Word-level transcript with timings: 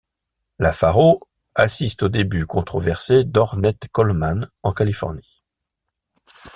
LaFaro 0.57 1.19
assiste 1.53 2.01
aux 2.01 2.09
débuts 2.09 2.47
controversés 2.47 3.23
d’Ornette 3.23 3.87
Coleman 3.91 4.49
en 4.63 4.73
Californie. 4.73 5.43